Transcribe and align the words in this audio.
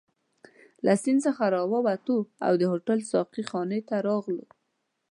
له 0.85 0.93
سیند 1.03 1.21
څخه 1.27 1.43
راووتو 1.55 2.17
او 2.47 2.53
د 2.61 2.63
هوټل 2.71 2.99
ساقي 3.11 3.43
خانې 3.49 3.79
ته 3.89 3.95
راغلو. 4.07 4.45